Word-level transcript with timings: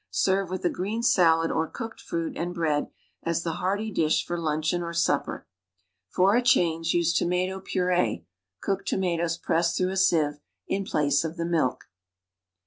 Serve 0.09 0.49
with 0.49 0.65
a 0.65 0.69
green 0.71 1.03
salad 1.03 1.51
or 1.51 1.67
cooked 1.67 2.01
fruit 2.01 2.35
and 2.35 2.55
bread 2.55 2.89
as 3.21 3.43
the 3.43 3.57
hearty 3.61 3.91
dish 3.91 4.25
for 4.25 4.35
lunch 4.35 4.73
eon 4.73 4.81
or 4.81 4.93
supper. 4.93 5.45
For 6.09 6.35
a 6.35 6.41
change 6.41 6.91
use 6.95 7.13
tomato 7.13 7.59
puree 7.59 8.25
(cooked 8.61 8.87
tomatoes 8.87 9.37
pressed 9.37 9.77
through 9.77 9.91
a 9.91 9.97
sieve) 9.97 10.39
in 10.67 10.85
place 10.85 11.23
of 11.23 11.37
the 11.37 11.45
milk. 11.45 11.83